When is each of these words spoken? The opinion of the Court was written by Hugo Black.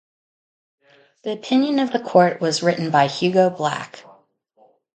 The 1.21 1.31
opinion 1.33 1.77
of 1.77 1.91
the 1.91 1.99
Court 1.99 2.41
was 2.41 2.63
written 2.63 2.89
by 2.89 3.05
Hugo 3.05 3.51
Black. 3.51 4.03